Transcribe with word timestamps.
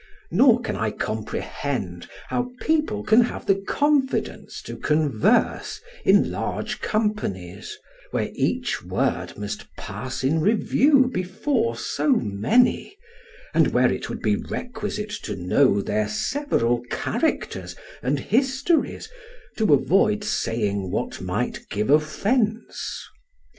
Nor 0.31 0.59
can 0.61 0.75
I 0.75 0.89
comprehend 0.89 2.09
how 2.29 2.49
people 2.59 3.03
can 3.03 3.21
have 3.25 3.45
the 3.45 3.53
confidence 3.53 4.63
to 4.63 4.75
converse 4.75 5.79
in 6.03 6.31
large 6.31 6.79
companies, 6.81 7.77
where 8.09 8.31
each 8.33 8.81
word 8.83 9.37
must 9.37 9.67
pass 9.75 10.23
in 10.23 10.41
review 10.41 11.05
before 11.13 11.75
so 11.75 12.13
many, 12.13 12.97
and 13.53 13.67
where 13.73 13.91
it 13.93 14.09
would 14.09 14.23
be 14.23 14.35
requisite 14.37 15.11
to 15.21 15.35
know 15.35 15.83
their 15.83 16.07
several 16.07 16.81
characters 16.89 17.75
and 18.01 18.19
histories 18.19 19.07
to 19.57 19.71
avoid 19.71 20.23
saying 20.23 20.89
what 20.89 21.21
might 21.21 21.67
give 21.69 21.91
offence. 21.91 23.03